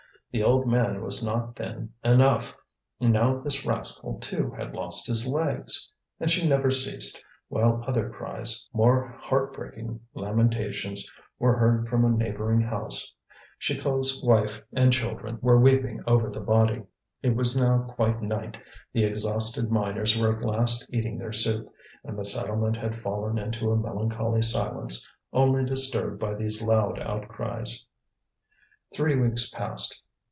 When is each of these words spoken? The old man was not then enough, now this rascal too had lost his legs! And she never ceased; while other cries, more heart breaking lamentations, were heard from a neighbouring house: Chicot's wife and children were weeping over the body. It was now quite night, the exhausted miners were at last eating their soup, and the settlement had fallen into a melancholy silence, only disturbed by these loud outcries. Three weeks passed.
The 0.33 0.43
old 0.43 0.65
man 0.65 1.01
was 1.03 1.21
not 1.25 1.57
then 1.57 1.91
enough, 2.05 2.55
now 3.01 3.39
this 3.41 3.65
rascal 3.65 4.17
too 4.19 4.51
had 4.51 4.73
lost 4.73 5.05
his 5.05 5.27
legs! 5.27 5.91
And 6.21 6.31
she 6.31 6.47
never 6.47 6.71
ceased; 6.71 7.21
while 7.49 7.83
other 7.85 8.09
cries, 8.09 8.65
more 8.71 9.07
heart 9.19 9.51
breaking 9.51 9.99
lamentations, 10.13 11.05
were 11.37 11.57
heard 11.57 11.89
from 11.89 12.05
a 12.05 12.09
neighbouring 12.09 12.61
house: 12.61 13.13
Chicot's 13.59 14.23
wife 14.23 14.63
and 14.71 14.93
children 14.93 15.37
were 15.41 15.59
weeping 15.59 16.01
over 16.07 16.29
the 16.29 16.39
body. 16.39 16.83
It 17.21 17.35
was 17.35 17.61
now 17.61 17.79
quite 17.79 18.21
night, 18.21 18.57
the 18.93 19.03
exhausted 19.03 19.69
miners 19.69 20.17
were 20.17 20.37
at 20.39 20.45
last 20.45 20.87
eating 20.93 21.17
their 21.17 21.33
soup, 21.33 21.67
and 22.05 22.17
the 22.17 22.23
settlement 22.23 22.77
had 22.77 23.01
fallen 23.01 23.37
into 23.37 23.69
a 23.69 23.75
melancholy 23.77 24.43
silence, 24.43 25.05
only 25.33 25.65
disturbed 25.65 26.21
by 26.21 26.35
these 26.35 26.61
loud 26.61 26.99
outcries. 26.99 27.85
Three 28.95 29.17
weeks 29.17 29.49
passed. 29.49 30.01